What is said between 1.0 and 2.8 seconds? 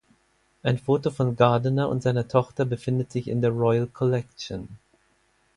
von Gardiner und seiner Tochter